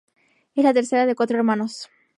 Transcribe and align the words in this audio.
Es 0.55 0.63
la 0.63 0.73
tercera 0.73 1.05
de 1.05 1.13
cuatro 1.13 1.37
hermanos. 1.37 1.87